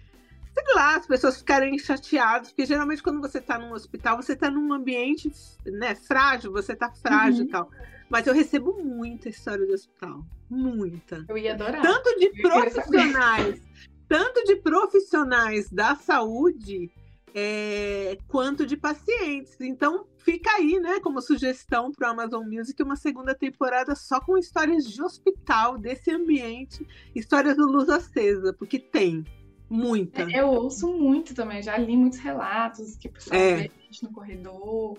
sei 0.54 0.76
lá, 0.76 0.96
as 0.96 1.08
pessoas 1.08 1.38
ficarem 1.38 1.78
chateadas, 1.80 2.50
porque 2.50 2.66
geralmente 2.66 3.02
quando 3.02 3.20
você 3.20 3.42
tá 3.42 3.58
num 3.58 3.74
hospital, 3.74 4.18
você 4.22 4.36
tá 4.36 4.50
num 4.52 4.72
ambiente, 4.72 5.32
né, 5.66 5.96
frágil, 5.96 6.52
você 6.52 6.76
tá 6.76 6.92
frágil 6.92 7.42
Uhum. 7.42 7.48
e 7.48 7.52
tal. 7.52 7.72
Mas 8.10 8.28
eu 8.28 8.34
recebo 8.34 8.74
muita 8.84 9.30
história 9.30 9.66
de 9.66 9.74
hospital, 9.74 10.24
muita. 10.50 11.26
Eu 11.28 11.38
ia 11.38 11.54
adorar. 11.54 11.82
Tanto 11.82 12.20
de 12.20 12.30
profissionais, 12.42 13.62
tanto 14.08 14.44
de 14.44 14.56
profissionais 14.58 15.70
da 15.72 15.96
saúde, 15.96 16.92
é, 17.34 18.16
quanto 18.28 18.68
de 18.68 18.78
pacientes. 18.78 19.60
Então, 19.60 20.06
fica 20.20 20.52
aí, 20.52 20.80
né, 20.80 21.00
como 21.00 21.20
sugestão 21.20 21.92
para 21.92 22.10
o 22.10 22.12
Amazon 22.12 22.46
Music, 22.48 22.82
uma 22.84 22.96
segunda 22.96 23.34
temporada 23.34 23.96
só 23.96 24.20
com 24.20 24.38
histórias 24.38 24.86
de 24.88 25.02
hospital, 25.02 25.80
desse 25.80 26.12
ambiente, 26.12 26.88
histórias 27.16 27.58
do 27.58 27.66
Luz 27.66 27.90
Acesa, 27.90 28.54
porque 28.54 28.78
tem 28.78 29.26
muita. 29.74 30.22
Eu 30.32 30.50
ouço 30.50 30.88
muito 30.94 31.34
também, 31.34 31.62
já 31.62 31.76
li 31.78 31.98
muitos 31.98 32.20
relatos 32.20 32.96
que 32.96 33.08
o 33.08 33.12
pessoal 33.12 33.40
É. 33.40 33.56
vê 33.56 33.72
gente 33.86 34.04
no 34.04 34.12
corredor. 34.12 34.98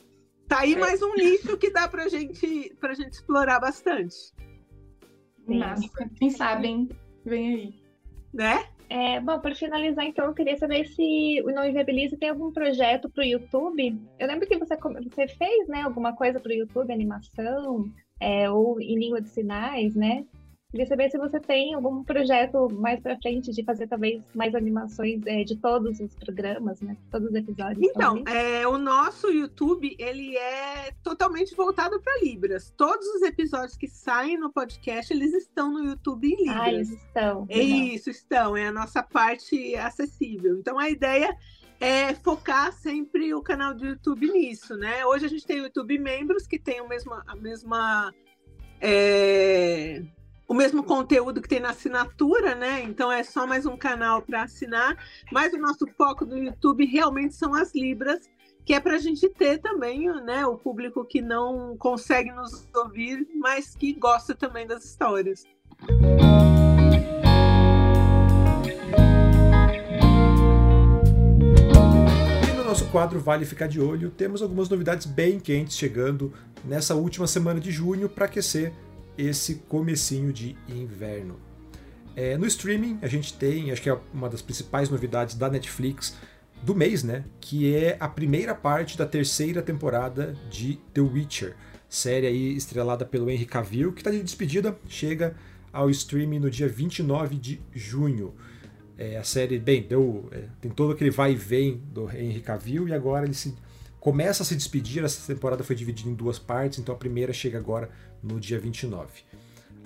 Tá 0.48 0.60
aí 0.60 0.74
É. 0.74 0.78
mais 0.78 1.00
um 1.02 1.14
nicho 1.14 1.56
que 1.56 1.70
dá 1.70 1.86
pra 1.88 2.08
gente, 2.08 2.74
pra 2.80 2.92
gente 2.92 3.12
explorar 3.12 3.60
bastante. 3.60 4.16
Massa. 5.46 5.88
Quem 6.16 6.30
sabe, 6.30 6.66
hein? 6.68 6.88
Vem 7.24 7.54
aí. 7.54 7.74
né? 8.32 8.64
É, 8.90 9.20
bom, 9.20 9.38
para 9.40 9.54
finalizar, 9.54 10.04
então, 10.04 10.26
eu 10.26 10.34
queria 10.34 10.56
saber 10.58 10.84
se 10.86 11.40
o 11.44 11.50
Não 11.52 11.64
Inviabilize 11.64 12.16
tem 12.16 12.28
algum 12.28 12.52
projeto 12.52 13.08
para 13.08 13.22
o 13.22 13.26
YouTube. 13.26 13.96
Eu 14.18 14.26
lembro 14.26 14.46
que 14.46 14.58
você, 14.58 14.76
você 14.76 15.28
fez, 15.28 15.68
né, 15.68 15.82
alguma 15.82 16.14
coisa 16.14 16.38
para 16.40 16.50
o 16.50 16.54
YouTube, 16.54 16.92
animação, 16.92 17.88
é, 18.20 18.50
ou 18.50 18.80
em 18.80 18.98
língua 18.98 19.20
de 19.20 19.28
sinais, 19.30 19.94
né? 19.94 20.24
Queria 20.74 20.86
saber 20.88 21.08
se 21.08 21.16
você 21.16 21.38
tem 21.38 21.72
algum 21.72 22.02
projeto 22.02 22.68
mais 22.68 22.98
para 22.98 23.16
frente 23.18 23.52
de 23.52 23.62
fazer 23.62 23.86
talvez 23.86 24.20
mais 24.34 24.56
animações 24.56 25.24
é, 25.24 25.44
de 25.44 25.54
todos 25.54 26.00
os 26.00 26.16
programas, 26.16 26.80
né? 26.80 26.96
Todos 27.12 27.28
os 27.28 27.34
episódios. 27.36 27.78
Então, 27.80 28.24
é, 28.26 28.66
o 28.66 28.76
nosso 28.76 29.30
YouTube, 29.30 29.94
ele 30.00 30.36
é 30.36 30.90
totalmente 31.04 31.54
voltado 31.54 32.02
para 32.02 32.20
Libras. 32.20 32.74
Todos 32.76 33.06
os 33.06 33.22
episódios 33.22 33.76
que 33.76 33.86
saem 33.86 34.36
no 34.36 34.52
podcast, 34.52 35.12
eles 35.12 35.32
estão 35.32 35.72
no 35.72 35.84
YouTube 35.84 36.26
em 36.26 36.38
Libras. 36.38 36.60
Ah, 36.60 36.72
eles 36.72 36.90
estão. 36.90 37.46
É 37.48 37.60
isso, 37.60 38.10
estão. 38.10 38.56
É 38.56 38.66
a 38.66 38.72
nossa 38.72 39.00
parte 39.00 39.76
acessível. 39.76 40.58
Então, 40.58 40.76
a 40.76 40.90
ideia 40.90 41.38
é 41.78 42.12
focar 42.14 42.72
sempre 42.72 43.32
o 43.32 43.40
canal 43.40 43.74
do 43.74 43.86
YouTube 43.86 44.28
nisso, 44.28 44.76
né? 44.76 45.06
Hoje 45.06 45.26
a 45.26 45.28
gente 45.28 45.46
tem 45.46 45.60
o 45.60 45.64
YouTube 45.66 45.96
Membros, 46.00 46.48
que 46.48 46.58
tem 46.58 46.80
o 46.80 46.88
mesmo, 46.88 47.14
a 47.14 47.36
mesma... 47.36 48.12
é, 48.80 50.02
o 50.46 50.54
mesmo 50.54 50.82
conteúdo 50.84 51.40
que 51.40 51.48
tem 51.48 51.60
na 51.60 51.70
assinatura, 51.70 52.54
né? 52.54 52.82
Então 52.82 53.10
é 53.10 53.22
só 53.22 53.46
mais 53.46 53.66
um 53.66 53.76
canal 53.76 54.22
para 54.22 54.42
assinar. 54.42 54.96
Mas 55.32 55.52
o 55.52 55.58
nosso 55.58 55.86
foco 55.96 56.24
do 56.24 56.36
YouTube 56.36 56.84
realmente 56.84 57.34
são 57.34 57.54
as 57.54 57.74
Libras, 57.74 58.28
que 58.64 58.74
é 58.74 58.80
para 58.80 58.94
a 58.94 58.98
gente 58.98 59.28
ter 59.28 59.58
também 59.58 60.06
né, 60.22 60.46
o 60.46 60.56
público 60.56 61.04
que 61.04 61.20
não 61.20 61.76
consegue 61.76 62.30
nos 62.32 62.66
ouvir, 62.74 63.26
mas 63.34 63.74
que 63.74 63.92
gosta 63.92 64.34
também 64.34 64.66
das 64.66 64.84
histórias. 64.84 65.44
No 72.56 72.64
nosso 72.64 72.86
quadro 72.90 73.20
Vale 73.20 73.44
Ficar 73.44 73.66
de 73.66 73.80
Olho, 73.80 74.10
temos 74.10 74.42
algumas 74.42 74.68
novidades 74.68 75.06
bem 75.06 75.38
quentes 75.38 75.76
chegando 75.76 76.32
nessa 76.64 76.94
última 76.94 77.26
semana 77.26 77.60
de 77.60 77.70
junho 77.70 78.08
para 78.08 78.24
aquecer 78.24 78.72
esse 79.16 79.56
comecinho 79.68 80.32
de 80.32 80.56
inverno. 80.68 81.38
É, 82.16 82.36
no 82.36 82.46
streaming, 82.46 82.98
a 83.02 83.08
gente 83.08 83.34
tem, 83.34 83.72
acho 83.72 83.82
que 83.82 83.90
é 83.90 83.98
uma 84.12 84.28
das 84.28 84.40
principais 84.40 84.88
novidades 84.88 85.34
da 85.34 85.48
Netflix 85.48 86.16
do 86.62 86.74
mês, 86.74 87.02
né? 87.02 87.24
Que 87.40 87.74
é 87.74 87.96
a 87.98 88.08
primeira 88.08 88.54
parte 88.54 88.96
da 88.96 89.04
terceira 89.04 89.60
temporada 89.60 90.34
de 90.48 90.78
The 90.92 91.00
Witcher, 91.00 91.56
série 91.88 92.26
aí 92.26 92.56
estrelada 92.56 93.04
pelo 93.04 93.28
Henry 93.30 93.46
Cavill, 93.46 93.92
que 93.92 94.00
está 94.00 94.10
de 94.10 94.22
despedida, 94.22 94.78
chega 94.88 95.34
ao 95.72 95.90
streaming 95.90 96.38
no 96.38 96.50
dia 96.50 96.68
29 96.68 97.36
de 97.36 97.60
junho. 97.74 98.32
É, 98.96 99.16
a 99.16 99.24
série, 99.24 99.58
bem, 99.58 99.82
deu, 99.82 100.28
é, 100.30 100.44
tem 100.60 100.70
todo 100.70 100.92
aquele 100.92 101.10
vai 101.10 101.32
e 101.32 101.34
vem 101.34 101.82
do 101.92 102.08
Henry 102.08 102.40
Cavill 102.40 102.86
e 102.86 102.94
agora 102.94 103.24
ele 103.24 103.34
se 103.34 103.54
começa 104.04 104.42
a 104.42 104.46
se 104.46 104.54
despedir. 104.54 105.02
Essa 105.02 105.32
temporada 105.32 105.64
foi 105.64 105.74
dividida 105.74 106.10
em 106.10 106.14
duas 106.14 106.38
partes, 106.38 106.78
então 106.78 106.94
a 106.94 106.98
primeira 106.98 107.32
chega 107.32 107.56
agora 107.56 107.88
no 108.22 108.38
dia 108.38 108.58
29. 108.60 109.08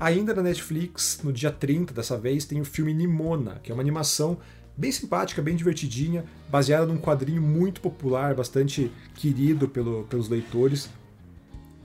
Ainda 0.01 0.35
na 0.35 0.43
Netflix, 0.43 1.21
no 1.23 1.33
dia 1.33 1.53
30 1.53 1.95
dessa 1.95 2.19
vez, 2.19 2.45
tem 2.45 2.61
o 2.61 2.65
filme 2.65 2.93
Nimona, 2.93 3.61
que 3.63 3.71
é 3.71 3.75
uma 3.75 3.81
animação 3.81 4.37
bem 4.77 4.91
simpática, 4.91 5.41
bem 5.41 5.55
divertidinha, 5.55 6.25
baseada 6.51 6.85
num 6.85 6.99
quadrinho 6.99 7.41
muito 7.41 7.81
popular, 7.81 8.35
bastante 8.35 8.91
querido 9.15 9.69
pelo, 9.69 10.03
pelos 10.05 10.29
leitores. 10.29 10.91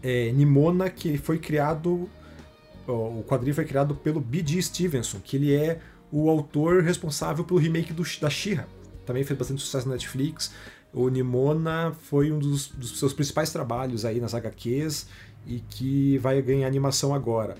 É, 0.02 0.32
Nimona, 0.32 0.90
que 0.90 1.18
foi 1.18 1.38
criado. 1.38 2.10
O 2.88 3.24
quadrinho 3.28 3.56
foi 3.56 3.64
criado 3.64 3.96
pelo 3.96 4.20
B.G. 4.20 4.62
Stevenson, 4.62 5.20
que 5.24 5.38
ele 5.38 5.54
é 5.54 5.80
o 6.12 6.30
autor 6.30 6.82
responsável 6.82 7.46
pelo 7.46 7.60
remake 7.60 7.94
do, 7.94 8.04
da 8.20 8.30
She-Ra. 8.30 8.68
Também 9.06 9.24
fez 9.24 9.38
bastante 9.38 9.62
sucesso 9.62 9.88
na 9.88 9.94
Netflix. 9.94 10.52
O 10.94 11.10
Nimona 11.10 11.92
foi 12.04 12.32
um 12.32 12.38
dos, 12.38 12.68
dos, 12.68 13.00
seus 13.00 13.14
principais 13.14 13.52
trabalhos 13.52 14.06
aí 14.06 14.20
nas 14.20 14.36
HQs 14.36 15.08
e 15.48 15.60
que 15.60 16.18
vai 16.20 16.42
ganhar 16.42 16.68
animação 16.68 17.14
agora. 17.16 17.56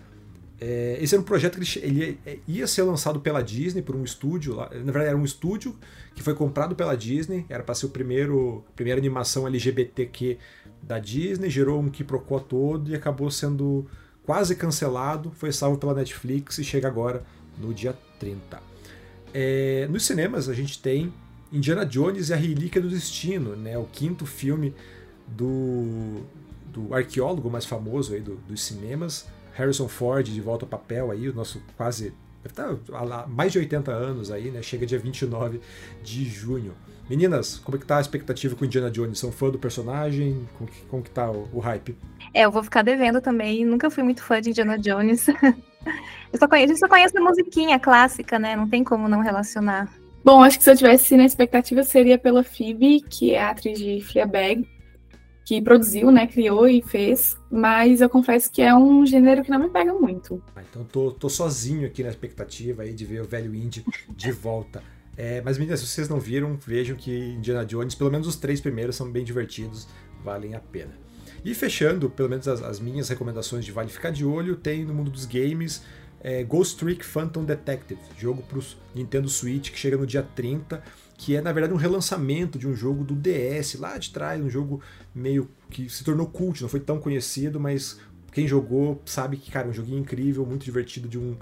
É, 0.62 0.98
esse 1.02 1.16
era 1.16 1.22
um 1.22 1.26
projeto 1.26 1.60
que 1.60 1.80
ele, 1.80 2.20
ele, 2.26 2.42
ia 2.48 2.68
ser 2.68 2.84
lançado 2.84 3.20
pela 3.20 3.42
Disney 3.42 3.82
por 3.82 3.96
um 3.96 4.04
estúdio, 4.04 4.56
lá, 4.56 4.70
na 4.70 4.92
verdade 4.92 5.08
era 5.08 5.18
um 5.18 5.26
estúdio 5.26 5.76
que 6.16 6.22
foi 6.22 6.36
comprado 6.36 6.76
pela 6.76 6.96
Disney, 6.96 7.46
era 7.50 7.64
para 7.64 7.76
ser 7.76 7.88
o 7.88 7.90
primeiro 7.90 8.64
primeira 8.76 9.00
animação 9.02 9.48
LGBTQ 9.48 10.38
da 10.82 11.00
Disney, 11.00 11.50
gerou 11.50 11.82
um 11.82 11.90
quiprocó 11.90 12.40
todo 12.40 12.92
e 12.92 12.96
acabou 12.96 13.30
sendo 13.32 13.88
quase 14.26 14.56
cancelado, 14.56 15.32
foi 15.32 15.52
salvo 15.52 15.78
pela 15.78 15.94
Netflix 15.94 16.60
e 16.60 16.64
chega 16.64 16.88
agora 16.88 17.26
no 17.58 17.74
dia 17.74 17.98
30. 18.20 18.62
É, 19.34 19.88
nos 19.90 20.06
cinemas 20.06 20.48
a 20.48 20.54
gente 20.54 20.80
tem 20.80 21.12
Indiana 21.54 21.86
Jones 21.86 22.30
e 22.30 22.34
a 22.34 22.36
Relíquia 22.36 22.82
do 22.82 22.90
Destino, 22.90 23.56
né, 23.56 23.78
o 23.78 23.86
quinto 23.86 24.26
filme 24.26 24.74
do, 25.28 26.24
do 26.66 26.94
arqueólogo 26.94 27.50
mais 27.50 27.64
famoso 27.64 28.16
aí 28.16 28.20
do, 28.20 28.36
dos 28.48 28.64
cinemas, 28.64 29.28
Harrison 29.54 29.88
Ford 29.88 30.26
de 30.26 30.42
volta 30.42 30.66
ao 30.66 30.70
papel 30.70 31.12
aí, 31.12 31.30
o 31.30 31.34
nosso 31.34 31.62
quase 31.78 32.12
tá 32.54 32.76
há 32.94 33.28
mais 33.28 33.52
de 33.52 33.60
80 33.60 33.92
anos 33.92 34.32
aí, 34.32 34.52
né? 34.52 34.62
Chega 34.62 34.86
dia 34.86 35.00
29 35.00 35.62
de 36.04 36.26
junho. 36.26 36.74
Meninas, 37.10 37.58
como 37.60 37.78
é 37.78 37.80
que 37.80 37.86
tá 37.86 37.98
a 37.98 38.02
expectativa 38.02 38.56
com 38.56 38.66
Indiana 38.66 38.92
Jones? 38.92 39.20
São 39.20 39.32
fã 39.32 39.50
do 39.50 39.60
personagem? 39.60 40.46
Como 40.58 40.70
que, 40.70 40.82
como 40.88 41.04
que 41.04 41.10
tá 41.10 41.32
o, 41.32 41.48
o, 41.54 41.60
hype? 41.60 41.96
É, 42.34 42.44
eu 42.44 42.52
vou 42.52 42.64
ficar 42.64 42.82
devendo 42.82 43.22
também. 43.22 43.66
Nunca 43.66 43.90
fui 43.90 44.04
muito 44.04 44.22
fã 44.22 44.42
de 44.42 44.50
Indiana 44.50 44.78
Jones. 44.78 45.28
eu 46.34 46.40
só 46.40 46.48
conheço, 46.48 46.74
eu 46.74 46.78
só 46.78 46.88
conheço 46.90 47.18
a 47.18 47.22
musiquinha 47.22 47.80
clássica, 47.80 48.38
né? 48.38 48.56
Não 48.56 48.68
tem 48.68 48.84
como 48.84 49.08
não 49.08 49.22
relacionar. 49.22 49.90
Bom, 50.24 50.42
acho 50.42 50.58
que 50.58 50.64
se 50.64 50.72
eu 50.72 50.78
tivesse 50.78 51.18
na 51.18 51.26
expectativa 51.26 51.84
seria 51.84 52.18
pela 52.18 52.44
Phoebe, 52.44 53.02
que 53.02 53.34
é 53.34 53.42
a 53.42 53.50
atriz 53.50 53.78
de 53.78 54.00
Fleabag, 54.02 54.66
que 55.46 55.62
produziu, 55.62 56.12
né, 56.12 56.26
criou 56.26 56.68
e 56.68 56.82
fez, 56.82 57.36
mas 57.52 58.00
eu 58.00 58.10
confesso 58.10 58.50
que 58.50 58.62
é 58.62 58.74
um 58.74 59.06
gênero 59.06 59.44
que 59.44 59.52
não 59.52 59.60
me 59.60 59.70
pega 59.70 59.94
muito. 59.94 60.42
Ah, 60.56 60.62
então 60.70 60.86
tô, 60.86 61.12
tô 61.12 61.28
sozinho 61.28 61.86
aqui 61.86 62.02
na 62.02 62.10
expectativa 62.10 62.84
aí 62.84 62.94
de 62.94 63.06
ver 63.06 63.22
o 63.22 63.26
velho 63.26 63.54
Indy 63.54 63.86
de 64.16 64.32
volta. 64.32 64.82
É, 65.18 65.42
mas 65.42 65.58
meninas, 65.58 65.82
se 65.82 65.88
vocês 65.88 66.08
não 66.08 66.20
viram, 66.20 66.58
vejam 66.66 66.96
que 66.96 67.12
Indiana 67.12 67.66
Jones, 67.66 67.94
pelo 67.94 68.10
menos 68.10 68.26
os 68.26 68.38
três 68.38 68.62
primeiros 68.62 68.96
são 68.96 69.12
bem 69.12 69.24
divertidos, 69.24 69.88
valem 70.24 70.56
a 70.56 70.60
pena. 70.60 70.92
E 71.44 71.54
fechando, 71.54 72.10
pelo 72.10 72.30
menos 72.30 72.48
as, 72.48 72.64
as 72.64 72.80
minhas 72.80 73.10
recomendações 73.10 73.66
de 73.66 73.72
Vale 73.72 73.90
Ficar 73.90 74.12
de 74.12 74.24
Olho, 74.24 74.56
tem 74.56 74.86
no 74.86 74.94
mundo 74.94 75.12
dos 75.12 75.26
games 75.26 75.84
é, 76.24 76.44
Ghost 76.44 76.78
Trick 76.78 77.06
Phantom 77.06 77.44
Detective, 77.44 78.00
jogo 78.18 78.42
para 78.44 78.58
o 78.58 78.64
Nintendo 78.96 79.28
Switch 79.28 79.72
que 79.72 79.78
chega 79.78 79.98
no 79.98 80.08
dia 80.08 80.24
30, 80.24 80.82
que 81.18 81.36
é 81.36 81.42
na 81.42 81.52
verdade 81.52 81.74
um 81.74 81.78
relançamento 81.78 82.58
de 82.58 82.68
um 82.68 82.74
jogo 82.74 83.04
do 83.04 83.14
DS 83.14 83.76
lá 83.76 83.98
de 83.98 84.12
trás, 84.12 84.42
um 84.42 84.50
jogo 84.50 84.82
meio 85.14 85.50
que 85.70 85.90
se 85.90 86.04
tornou 86.04 86.26
cult, 86.28 86.62
não 86.62 86.70
foi 86.70 86.80
tão 86.80 86.98
conhecido, 86.98 87.60
mas 87.60 88.00
quem 88.32 88.48
jogou 88.48 89.02
sabe 89.06 89.38
que, 89.38 89.52
cara, 89.52 89.68
é 89.68 89.70
um 89.70 89.74
joguinho 89.74 90.00
incrível, 90.00 90.46
muito 90.46 90.64
divertido 90.64 91.08
de 91.08 91.20
um 91.20 91.38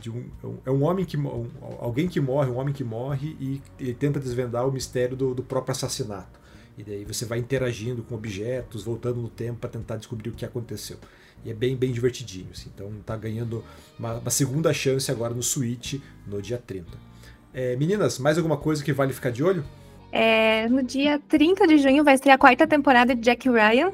de 0.00 0.10
um, 0.10 0.24
é 0.66 0.70
um 0.70 0.82
homem 0.82 1.04
que 1.04 1.16
um, 1.16 1.48
alguém 1.78 2.08
que 2.08 2.20
morre, 2.20 2.50
um 2.50 2.56
homem 2.56 2.74
que 2.74 2.82
morre 2.82 3.36
e 3.38 3.62
ele 3.78 3.94
tenta 3.94 4.18
desvendar 4.18 4.66
o 4.66 4.72
mistério 4.72 5.16
do, 5.16 5.32
do 5.32 5.44
próprio 5.44 5.70
assassinato. 5.70 6.40
E 6.76 6.82
daí 6.82 7.04
você 7.04 7.24
vai 7.24 7.38
interagindo 7.38 8.02
com 8.02 8.14
objetos, 8.14 8.82
voltando 8.82 9.20
no 9.20 9.28
tempo 9.28 9.58
para 9.60 9.70
tentar 9.70 9.96
descobrir 9.96 10.30
o 10.30 10.32
que 10.32 10.44
aconteceu. 10.44 10.98
E 11.44 11.50
é 11.50 11.54
bem, 11.54 11.76
bem 11.76 11.92
divertidinho. 11.92 12.48
Assim. 12.52 12.70
Então 12.74 12.90
tá 13.04 13.16
ganhando 13.16 13.64
uma, 13.98 14.14
uma, 14.14 14.30
segunda 14.30 14.72
chance 14.72 15.10
agora 15.10 15.34
no 15.34 15.42
Switch 15.42 16.00
no 16.26 16.40
dia 16.40 16.58
30. 16.58 16.86
É, 17.52 17.76
meninas, 17.76 18.18
mais 18.18 18.38
alguma 18.38 18.56
coisa 18.56 18.82
que 18.82 18.92
vale 18.92 19.12
ficar 19.12 19.30
de 19.30 19.42
olho? 19.42 19.64
É, 20.10 20.68
no 20.68 20.82
dia 20.82 21.20
30 21.28 21.66
de 21.66 21.78
junho 21.78 22.04
vai 22.04 22.14
estrear 22.14 22.36
a 22.36 22.38
quarta 22.38 22.66
temporada 22.66 23.14
de 23.14 23.20
Jack 23.20 23.48
Ryan, 23.48 23.92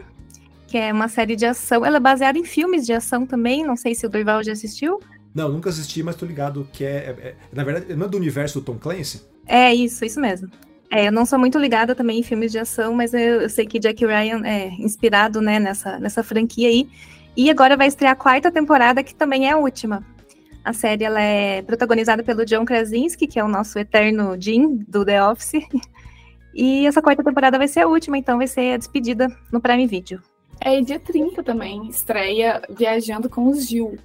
que 0.66 0.76
é 0.76 0.92
uma 0.92 1.08
série 1.08 1.34
de 1.34 1.46
ação. 1.46 1.84
Ela 1.84 1.96
é 1.96 2.00
baseada 2.00 2.38
em 2.38 2.44
filmes 2.44 2.86
de 2.86 2.92
ação 2.92 3.26
também. 3.26 3.64
Não 3.64 3.76
sei 3.76 3.94
se 3.94 4.06
o 4.06 4.08
Durval 4.08 4.42
já 4.42 4.52
assistiu. 4.52 5.00
Não, 5.34 5.48
nunca 5.48 5.70
assisti, 5.70 6.02
mas 6.02 6.16
tô 6.16 6.26
ligado 6.26 6.68
que 6.72 6.84
é, 6.84 6.88
é, 6.88 7.28
é, 7.28 7.34
Na 7.52 7.64
verdade, 7.64 7.94
não 7.94 8.06
é 8.06 8.08
do 8.08 8.16
universo 8.16 8.60
do 8.60 8.64
Tom 8.64 8.78
Clancy? 8.78 9.22
É, 9.46 9.74
isso, 9.74 10.04
isso 10.04 10.20
mesmo. 10.20 10.50
É, 10.90 11.08
eu 11.08 11.12
não 11.12 11.26
sou 11.26 11.38
muito 11.38 11.58
ligada 11.58 11.94
também 11.94 12.20
em 12.20 12.22
filmes 12.22 12.50
de 12.50 12.58
ação, 12.58 12.94
mas 12.94 13.12
eu, 13.12 13.42
eu 13.42 13.50
sei 13.50 13.66
que 13.66 13.78
Jack 13.78 14.04
Ryan 14.04 14.46
é 14.46 14.68
inspirado 14.78 15.40
né, 15.40 15.58
nessa, 15.58 15.98
nessa 15.98 16.22
franquia 16.22 16.68
aí. 16.68 16.88
E 17.36 17.50
agora 17.50 17.76
vai 17.76 17.86
estrear 17.86 18.12
a 18.12 18.16
quarta 18.16 18.50
temporada, 18.50 19.02
que 19.02 19.14
também 19.14 19.46
é 19.46 19.52
a 19.52 19.58
última. 19.58 20.04
A 20.64 20.72
série 20.72 21.04
ela 21.04 21.20
é 21.20 21.62
protagonizada 21.62 22.22
pelo 22.22 22.44
John 22.44 22.64
Krasinski, 22.64 23.26
que 23.26 23.38
é 23.38 23.44
o 23.44 23.48
nosso 23.48 23.78
eterno 23.78 24.36
Jim 24.40 24.84
do 24.88 25.04
The 25.04 25.22
Office. 25.24 25.52
E 26.54 26.86
essa 26.86 27.00
quarta 27.00 27.22
temporada 27.22 27.56
vai 27.56 27.68
ser 27.68 27.80
a 27.80 27.86
última, 27.86 28.18
então 28.18 28.38
vai 28.38 28.48
ser 28.48 28.72
a 28.72 28.76
despedida 28.76 29.28
no 29.52 29.60
Prime 29.60 29.86
Video. 29.86 30.20
É 30.60 30.80
dia 30.80 30.98
30 30.98 31.42
também, 31.44 31.86
estreia 31.86 32.60
Viajando 32.68 33.30
com 33.30 33.46
os 33.48 33.68
Gil, 33.68 33.96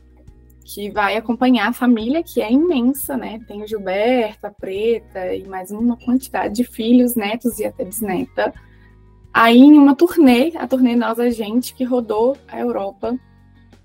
que 0.64 0.90
vai 0.90 1.18
acompanhar 1.18 1.70
a 1.70 1.74
família, 1.74 2.24
que 2.24 2.42
é 2.42 2.52
imensa, 2.52 3.18
né? 3.18 3.40
Tem 3.48 3.62
o 3.62 3.68
Gilberto, 3.68 4.48
a 4.48 4.52
Preta 4.52 5.34
e 5.34 5.46
mais 5.48 5.72
uma 5.72 5.98
quantidade 5.98 6.56
de 6.56 6.64
filhos, 6.64 7.16
netos 7.16 7.60
e 7.60 7.66
até 7.66 7.84
bisneta. 7.84 8.54
Aí 9.34 9.60
em 9.60 9.74
uma 9.74 9.96
turnê, 9.96 10.54
a 10.56 10.68
turnê 10.68 10.96
Nós 10.96 11.20
a 11.20 11.30
Gente, 11.30 11.74
que 11.74 11.84
rodou 11.84 12.38
a 12.48 12.60
Europa. 12.60 13.18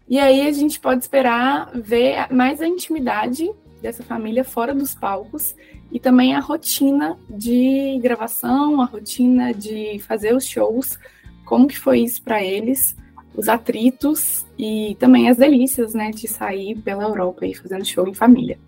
E 0.08 0.18
aí 0.18 0.46
a 0.46 0.52
gente 0.52 0.78
pode 0.78 1.02
esperar 1.02 1.70
ver 1.74 2.32
mais 2.32 2.60
a 2.60 2.66
intimidade 2.66 3.50
dessa 3.82 4.02
família 4.02 4.44
fora 4.44 4.74
dos 4.74 4.94
palcos 4.94 5.54
e 5.90 5.98
também 5.98 6.34
a 6.34 6.40
rotina 6.40 7.18
de 7.28 7.98
gravação, 8.02 8.80
a 8.80 8.84
rotina 8.84 9.52
de 9.52 9.98
fazer 10.00 10.34
os 10.34 10.46
shows, 10.46 10.98
como 11.44 11.66
que 11.66 11.78
foi 11.78 12.00
isso 12.00 12.22
para 12.22 12.42
eles 12.42 12.96
os 13.38 13.48
atritos 13.48 14.44
e 14.58 14.96
também 14.98 15.30
as 15.30 15.36
delícias, 15.36 15.94
né, 15.94 16.10
de 16.10 16.26
sair 16.26 16.74
pela 16.80 17.04
Europa 17.04 17.46
e 17.46 17.54
fazendo 17.54 17.84
show 17.84 18.08
em 18.08 18.14
família. 18.14 18.58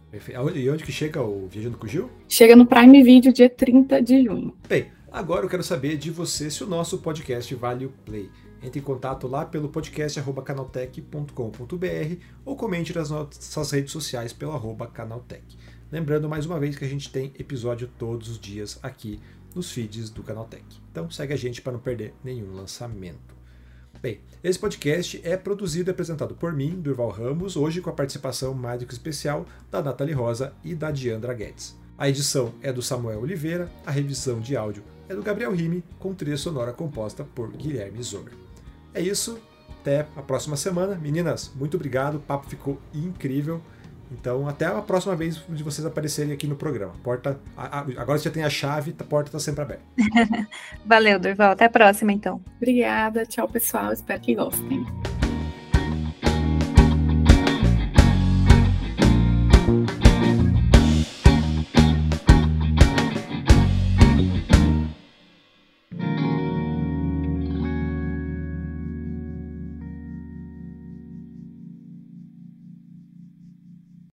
E 0.54 0.70
onde 0.70 0.84
que 0.84 0.92
chega 0.92 1.20
o 1.20 1.48
Viajando 1.48 1.76
com 1.76 1.86
o 1.86 1.88
Gil? 1.88 2.08
Chega 2.28 2.54
no 2.54 2.64
Prime 2.64 3.02
Video 3.02 3.32
dia 3.32 3.50
30 3.50 4.00
de 4.00 4.24
junho. 4.24 4.54
Bem, 4.68 4.86
agora 5.10 5.44
eu 5.44 5.50
quero 5.50 5.64
saber 5.64 5.96
de 5.96 6.12
você 6.12 6.48
se 6.48 6.62
o 6.62 6.68
nosso 6.68 6.98
podcast 6.98 7.52
vale 7.56 7.86
o 7.86 7.92
play. 8.04 8.30
Entre 8.62 8.78
em 8.78 8.82
contato 8.82 9.26
lá 9.26 9.44
pelo 9.44 9.68
podcast.canaltech.com.br 9.70 12.16
ou 12.44 12.54
comente 12.54 12.94
nas 12.94 13.10
nossas 13.10 13.72
redes 13.72 13.90
sociais 13.90 14.32
pelo 14.32 14.52
arroba 14.52 14.86
canaltech. 14.86 15.58
Lembrando 15.90 16.28
mais 16.28 16.46
uma 16.46 16.60
vez 16.60 16.76
que 16.76 16.84
a 16.84 16.88
gente 16.88 17.10
tem 17.10 17.32
episódio 17.36 17.90
todos 17.98 18.28
os 18.28 18.38
dias 18.38 18.78
aqui 18.82 19.18
nos 19.52 19.72
feeds 19.72 20.10
do 20.10 20.22
Canaltech. 20.22 20.62
Então 20.92 21.10
segue 21.10 21.32
a 21.32 21.36
gente 21.36 21.60
para 21.60 21.72
não 21.72 21.80
perder 21.80 22.14
nenhum 22.22 22.54
lançamento. 22.54 23.29
Bem, 23.98 24.20
esse 24.42 24.58
podcast 24.58 25.20
é 25.24 25.36
produzido 25.36 25.90
e 25.90 25.92
apresentado 25.92 26.34
por 26.34 26.52
mim, 26.52 26.80
Durval 26.80 27.10
Ramos, 27.10 27.56
hoje 27.56 27.80
com 27.80 27.90
a 27.90 27.92
participação 27.92 28.54
mágica 28.54 28.92
especial 28.92 29.44
da 29.70 29.82
Nathalie 29.82 30.14
Rosa 30.14 30.54
e 30.64 30.74
da 30.74 30.90
Diandra 30.90 31.34
Guedes. 31.34 31.76
A 31.98 32.08
edição 32.08 32.54
é 32.62 32.72
do 32.72 32.80
Samuel 32.80 33.20
Oliveira, 33.20 33.70
a 33.84 33.90
revisão 33.90 34.40
de 34.40 34.56
áudio 34.56 34.82
é 35.08 35.14
do 35.14 35.22
Gabriel 35.22 35.52
Rime, 35.52 35.84
com 35.98 36.14
trilha 36.14 36.36
sonora 36.36 36.72
composta 36.72 37.24
por 37.24 37.50
Guilherme 37.52 38.02
Zomer. 38.02 38.32
É 38.94 39.02
isso, 39.02 39.38
até 39.80 40.06
a 40.16 40.22
próxima 40.22 40.56
semana. 40.56 40.94
Meninas, 40.94 41.50
muito 41.54 41.76
obrigado, 41.76 42.14
o 42.14 42.20
papo 42.20 42.48
ficou 42.48 42.80
incrível. 42.94 43.60
Então, 44.10 44.48
até 44.48 44.66
a 44.66 44.82
próxima 44.82 45.14
vez 45.14 45.40
de 45.48 45.62
vocês 45.62 45.86
aparecerem 45.86 46.32
aqui 46.32 46.46
no 46.46 46.56
programa. 46.56 46.92
Porta, 47.02 47.38
agora 47.56 48.18
você 48.18 48.24
já 48.24 48.30
tem 48.30 48.42
a 48.42 48.50
chave, 48.50 48.94
a 48.98 49.04
porta 49.04 49.28
está 49.28 49.38
sempre 49.38 49.62
aberta. 49.62 49.82
Valeu, 50.84 51.18
Durval. 51.18 51.52
Até 51.52 51.66
a 51.66 51.70
próxima, 51.70 52.12
então. 52.12 52.40
Obrigada. 52.56 53.24
Tchau, 53.24 53.48
pessoal. 53.48 53.92
Espero 53.92 54.20
que 54.20 54.34
gostem. 54.34 54.84